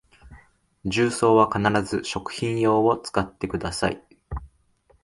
[0.83, 4.01] 重曹は必ず食品用を使ってください